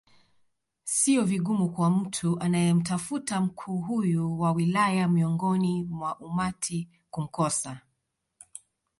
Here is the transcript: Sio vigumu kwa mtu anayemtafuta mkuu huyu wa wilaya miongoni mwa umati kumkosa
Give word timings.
Sio 0.83 1.23
vigumu 1.23 1.69
kwa 1.69 1.89
mtu 1.89 2.39
anayemtafuta 2.39 3.41
mkuu 3.41 3.77
huyu 3.81 4.39
wa 4.41 4.51
wilaya 4.51 5.07
miongoni 5.07 5.83
mwa 5.83 6.17
umati 6.19 6.87
kumkosa 7.11 7.81